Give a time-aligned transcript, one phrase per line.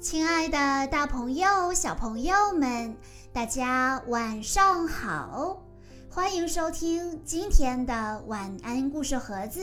[0.00, 2.96] 亲爱的，大朋友、小朋友们，
[3.32, 5.60] 大家晚上好！
[6.08, 9.60] 欢迎收听今天的晚安故事盒子，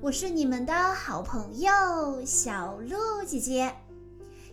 [0.00, 3.74] 我是你们的好朋友小鹿姐姐。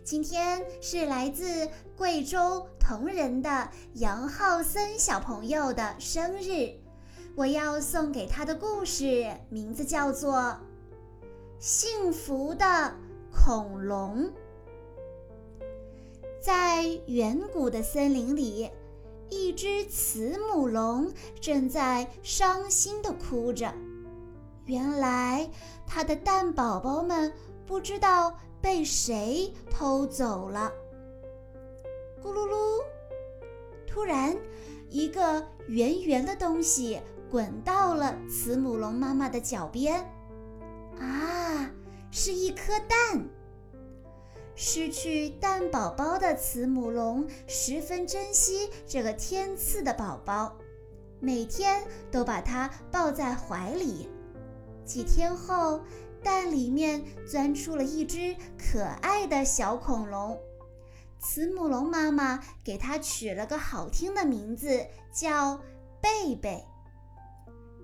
[0.03, 6.73] 今天是来自贵州铜仁的杨浩森小朋友的生日，
[7.35, 10.33] 我要送给他的故事名字叫做
[11.57, 12.93] 《幸福的
[13.31, 14.25] 恐龙》。
[16.41, 18.67] 在远古的森林里，
[19.29, 23.71] 一只慈母龙正在伤心地哭着。
[24.65, 25.47] 原来，
[25.85, 27.31] 它的蛋宝宝们
[27.67, 30.71] 不知道被谁偷走了。
[32.23, 32.81] 咕噜噜！
[33.85, 34.35] 突然，
[34.89, 40.03] 一个圆圆的东西滚到了慈母龙妈妈的脚边。
[40.99, 41.69] 啊，
[42.09, 43.29] 是一颗蛋！
[44.55, 50.55] 失去蛋宝宝的慈母龙十分珍惜这个天赐的宝宝，
[51.19, 54.09] 每天都把它抱在怀里。
[54.85, 55.81] 几天后，
[56.23, 60.39] 蛋里面钻出了一只可爱的小恐龙。
[61.19, 65.61] 慈母龙妈妈给它取了个好听的名字，叫
[66.01, 66.65] 贝贝。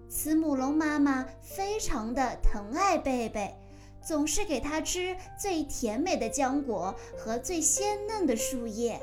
[0.09, 3.55] 慈母龙妈妈非常的疼爱贝贝。
[4.08, 9.02] 总是给它吃最甜美的浆果和最鲜嫩的树叶。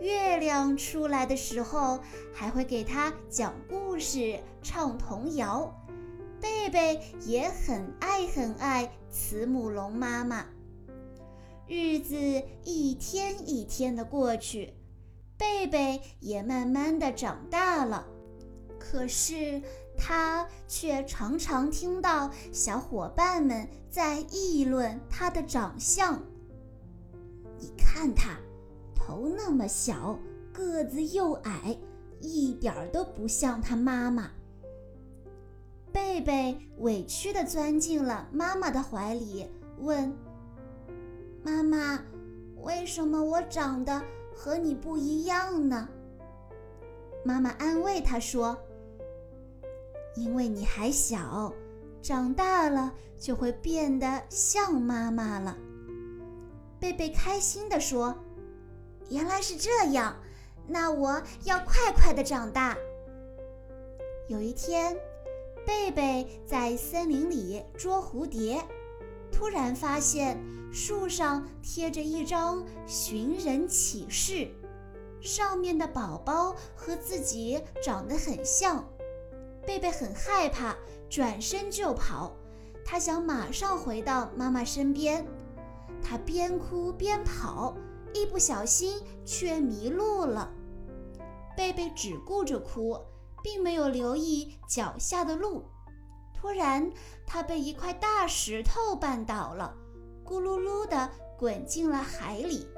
[0.00, 1.98] 月亮出来的时候，
[2.32, 5.74] 还会给它讲故事、唱童谣。
[6.40, 10.46] 贝贝也很爱很爱慈母龙妈妈。
[11.66, 12.16] 日子
[12.62, 14.72] 一天一天的过去，
[15.36, 18.06] 贝贝也慢慢的长大了。
[18.78, 19.60] 可是。
[19.96, 26.22] 他却常常听到小伙伴们在议论他的长相。
[27.58, 28.36] 你看他，
[28.94, 30.18] 头那么小，
[30.52, 31.76] 个子又矮，
[32.20, 34.30] 一点都不像他妈妈。
[35.92, 39.48] 贝贝委屈地钻进了妈妈的怀里，
[39.78, 40.14] 问
[41.42, 42.02] ：“妈妈，
[42.62, 44.02] 为什么我长得
[44.34, 45.88] 和你不一样呢？”
[47.24, 48.56] 妈妈安慰他说。
[50.16, 51.52] 因为你还小，
[52.02, 55.56] 长大了就会变得像妈妈了。
[56.80, 58.16] 贝贝开心地说
[59.10, 60.16] ：“原来是这样，
[60.66, 62.76] 那我要快快的长大。”
[64.28, 64.96] 有一天，
[65.64, 68.62] 贝贝在森林里捉蝴蝶，
[69.30, 70.38] 突然发现
[70.72, 74.48] 树上贴着一张寻人启事，
[75.20, 78.84] 上面的宝宝和自己长得很像。
[79.66, 80.76] 贝贝很害怕，
[81.10, 82.36] 转身就跑。
[82.84, 85.26] 他想马上回到妈妈身边。
[86.02, 87.76] 他边哭边跑，
[88.14, 90.52] 一不小心却迷路了。
[91.56, 92.96] 贝贝只顾着哭，
[93.42, 95.64] 并没有留意脚下的路。
[96.32, 96.88] 突然，
[97.26, 99.74] 他被一块大石头绊倒了，
[100.24, 102.68] 咕噜噜地滚进了海里。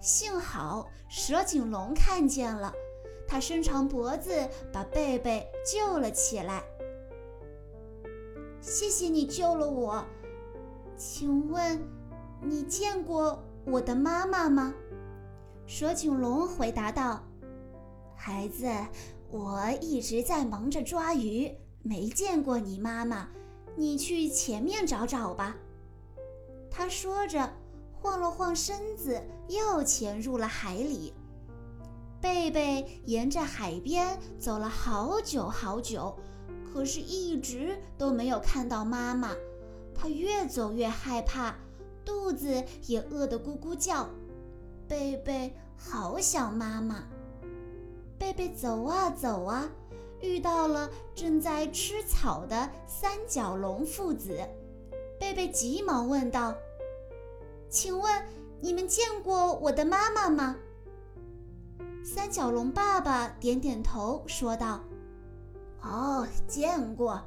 [0.00, 2.74] 幸好蛇颈龙看见了。
[3.30, 4.32] 他伸长脖子，
[4.72, 6.64] 把贝贝救了起来。
[8.60, 10.04] 谢谢你救了我，
[10.96, 11.80] 请问
[12.42, 14.74] 你见过我的妈妈吗？
[15.64, 17.22] 蛇颈龙回答道
[18.18, 18.68] ：“孩子，
[19.30, 23.28] 我一直在忙着抓鱼，没见过你妈妈。
[23.76, 25.56] 你去前面找找吧。”
[26.68, 27.48] 他说着，
[27.92, 31.14] 晃了晃身子，又潜入了海里。
[32.20, 36.14] 贝贝沿着海边走了好久好久，
[36.70, 39.34] 可是一直都没有看到妈妈。
[39.94, 41.54] 他越走越害怕，
[42.04, 44.08] 肚子也饿得咕咕叫。
[44.86, 47.04] 贝贝好想妈妈。
[48.18, 49.68] 贝贝走啊走啊，
[50.20, 54.38] 遇到了正在吃草的三角龙父子。
[55.18, 56.54] 贝贝急忙问道
[57.70, 58.24] ：“请问
[58.60, 60.56] 你们见过我的妈妈吗？”
[62.02, 64.80] 三角龙爸爸点点头，说道
[65.82, 67.22] ：“哦，见过。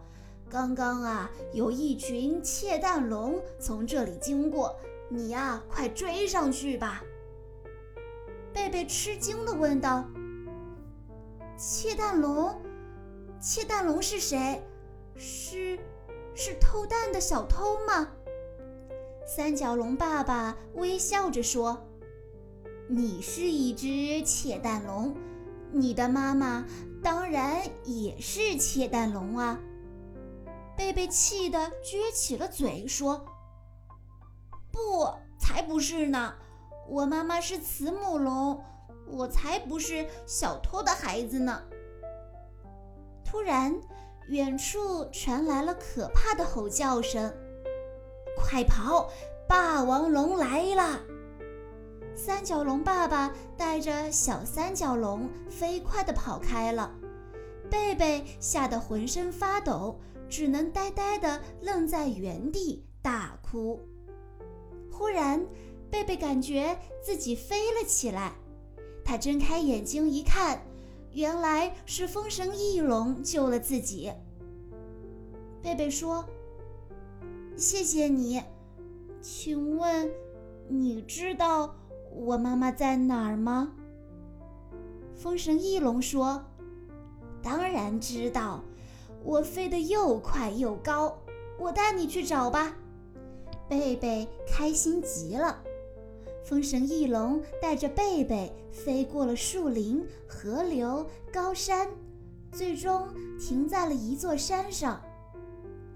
[0.49, 4.75] 刚刚啊，有一群窃蛋龙从这里经过，
[5.09, 7.03] 你呀，快追上去吧。”
[8.53, 10.05] 贝贝吃惊地问道
[11.57, 12.61] ：“窃蛋龙？
[13.39, 14.61] 窃蛋龙是谁？
[15.15, 15.79] 是
[16.35, 18.07] 是偷蛋的小偷吗？”
[19.25, 21.87] 三角龙爸爸微笑着说。
[22.95, 25.15] 你是一只窃蛋龙，
[25.71, 26.63] 你的妈妈
[27.01, 29.59] 当然也是窃蛋龙啊！
[30.77, 33.25] 贝贝气得撅起了嘴，说
[34.71, 35.09] ：“不，
[35.39, 36.35] 才不是呢！
[36.87, 38.63] 我妈妈是慈母龙，
[39.07, 41.63] 我才不是小偷的孩子呢。
[43.25, 43.75] 突然，
[44.27, 47.33] 远处传来了可怕的吼叫声
[48.37, 49.09] ：“快跑！
[49.49, 51.01] 霸王龙来了！”
[52.15, 56.93] 三角龙爸爸带着小三角龙飞快地跑开了。
[57.69, 59.99] 贝贝吓得浑身发抖，
[60.29, 63.79] 只能呆呆地愣在原地大哭。
[64.91, 65.43] 忽然，
[65.89, 68.33] 贝贝感觉自己飞了起来，
[69.03, 70.61] 他睁开眼睛一看，
[71.11, 74.11] 原来是风神翼龙救了自己。
[75.63, 76.23] 贝贝说
[77.57, 78.41] ：“谢谢你，
[79.19, 80.11] 请问
[80.67, 81.75] 你知道
[82.15, 83.73] 我妈妈在哪儿吗？”
[85.15, 86.43] 风神翼龙说。
[87.41, 88.63] 当然知道，
[89.21, 91.17] 我飞得又快又高，
[91.59, 92.73] 我带你去找吧。
[93.67, 95.61] 贝贝开心极了。
[96.45, 101.89] 风神翼龙带着贝贝飞过了树林、河流、高山，
[102.51, 105.01] 最终停在了一座山上。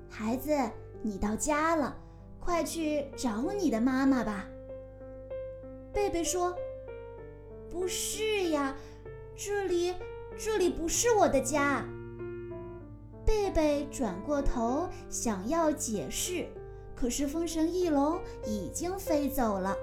[0.09, 0.53] 孩子，
[1.01, 1.95] 你到家了，
[2.41, 4.45] 快去找你的妈妈吧。
[5.93, 6.55] 贝贝说
[7.69, 8.75] ：“不是呀，
[9.35, 9.93] 这里……”
[10.39, 11.83] 这里不是我的家。
[13.25, 16.45] 贝贝转过头想要解释，
[16.95, 19.75] 可是风神翼龙已经飞走了。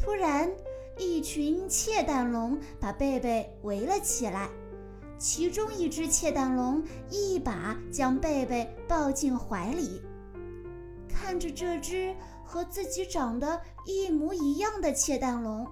[0.00, 0.50] 突然，
[0.98, 4.50] 一群窃蛋龙把贝贝围了起来，
[5.16, 10.02] 其中一只窃蛋龙一把将贝贝抱进怀里。
[11.08, 12.12] 看着这只
[12.46, 15.66] 和自己长得一模一样的窃蛋龙，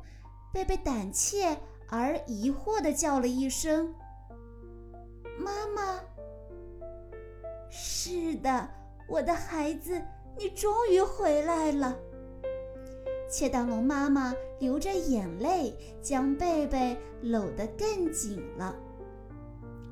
[0.52, 1.56] 贝贝胆怯。
[1.86, 3.94] 而疑惑地叫了一声
[5.38, 6.00] ：“妈妈。”
[7.70, 8.68] 是的，
[9.06, 10.02] 我的孩子，
[10.36, 11.94] 你终于回来了。
[13.30, 18.74] 窃蛋龙妈妈流着眼泪，将贝贝搂得更紧了。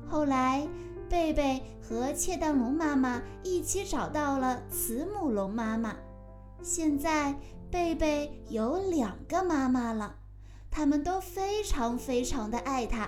[0.09, 0.67] 后来，
[1.07, 5.95] 贝贝和窃蛋龙妈妈一起找到了慈母龙妈妈。
[6.63, 7.37] 现在，
[7.69, 10.15] 贝贝有两个妈妈了。
[10.71, 13.07] 他们都非常非常的爱他，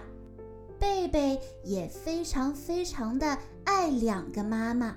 [0.77, 4.95] 贝贝也非常非常的爱两个妈妈。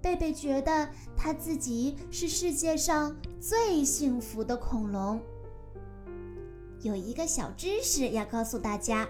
[0.00, 5.20] 贝贝觉得他自己是世界上最幸福的恐龙。
[6.80, 9.06] 有一个小知识要告诉大家：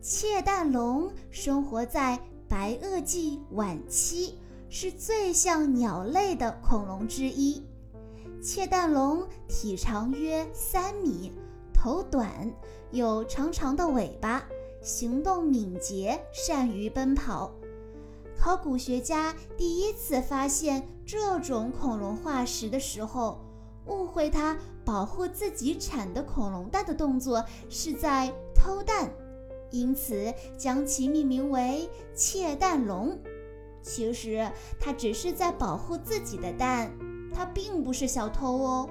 [0.00, 2.18] 窃蛋龙生活在
[2.48, 4.38] 白垩纪晚期，
[4.70, 7.62] 是最像鸟类的恐龙之一。
[8.40, 11.32] 窃蛋龙体长约三米。
[11.72, 12.52] 头短，
[12.90, 14.44] 有长长的尾巴，
[14.82, 17.52] 行动敏捷，善于奔跑。
[18.36, 23.40] 考古学家第一次发现这种恐龙化石的时候，
[23.86, 29.08] 误会它保护自己产的恐龙蛋的动作是在偷蛋，
[29.70, 33.16] 因此将其命名为窃蛋龙。
[33.82, 34.50] 其实
[34.80, 36.90] 它只是在保护自己的蛋，
[37.38, 38.90] 它并不是小偷哦。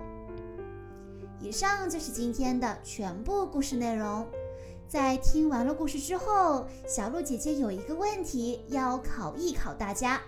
[1.42, 4.26] 以上就是今天的全部故事内容。
[4.88, 10.22] 在听完了故事之后，小鹿姐姐有一个问题要考一考大家：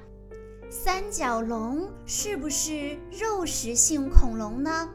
[0.69, 4.89] 三角龙是不是肉食性恐龙呢？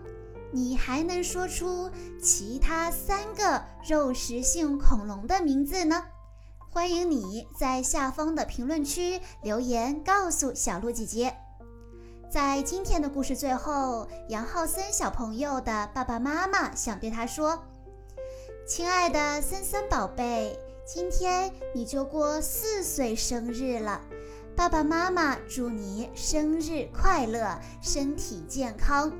[0.52, 1.90] 你还能说出
[2.20, 6.04] 其他三个肉食性恐龙的名字呢？
[6.70, 11.34] 欢迎你在下方的评论区留言告诉小鹿姐姐。
[12.34, 17.56] 在今天的故事最后，杨浩森小朋友的爸爸妈妈想对他说
[18.66, 24.00] ：“亲爱的森森宝贝，今天你就过四岁生日了，
[24.56, 29.12] 爸爸妈妈祝你生日快乐，身体健康，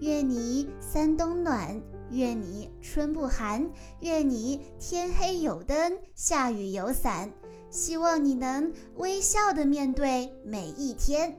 [0.00, 1.80] 愿你三冬暖，
[2.10, 3.70] 愿你春不寒，
[4.00, 7.30] 愿你天黑有灯，下雨有伞，
[7.70, 11.38] 希望你能微笑的面对每一天。”